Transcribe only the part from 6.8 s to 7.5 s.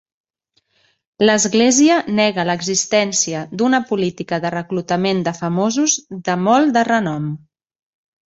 renom.